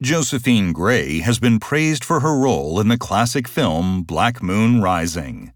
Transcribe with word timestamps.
Josephine 0.00 0.72
Gray 0.72 1.18
has 1.18 1.40
been 1.40 1.58
praised 1.58 2.04
for 2.04 2.20
her 2.20 2.38
role 2.38 2.78
in 2.78 2.86
the 2.86 2.96
classic 2.96 3.48
film 3.48 4.04
Black 4.04 4.40
Moon 4.40 4.80
Rising. 4.80 5.47